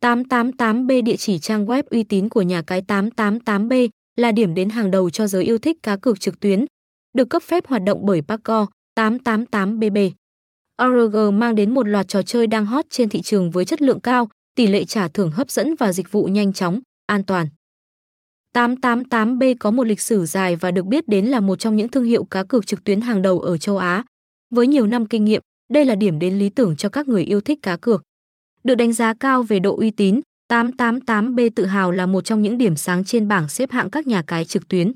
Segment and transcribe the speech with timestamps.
[0.00, 4.90] 888B địa chỉ trang web uy tín của nhà cái 888B là điểm đến hàng
[4.90, 6.64] đầu cho giới yêu thích cá cược trực tuyến,
[7.12, 8.66] được cấp phép hoạt động bởi Paco
[8.98, 10.10] 888BB.
[10.82, 14.00] ORG mang đến một loạt trò chơi đang hot trên thị trường với chất lượng
[14.00, 17.48] cao, tỷ lệ trả thưởng hấp dẫn và dịch vụ nhanh chóng, an toàn.
[18.54, 22.04] 888B có một lịch sử dài và được biết đến là một trong những thương
[22.04, 24.04] hiệu cá cược trực tuyến hàng đầu ở châu Á.
[24.50, 25.42] Với nhiều năm kinh nghiệm,
[25.72, 28.02] đây là điểm đến lý tưởng cho các người yêu thích cá cược.
[28.64, 30.20] Được đánh giá cao về độ uy tín,
[30.52, 34.22] 888B tự hào là một trong những điểm sáng trên bảng xếp hạng các nhà
[34.22, 34.92] cái trực tuyến.